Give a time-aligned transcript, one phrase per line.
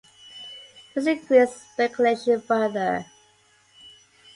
[0.95, 3.05] This increased speculation further.